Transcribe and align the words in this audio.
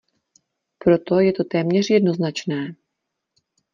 Proto 0.77 1.19
je 1.19 1.33
to 1.33 1.43
téměř 1.43 1.89
jednoznačné. 1.89 2.75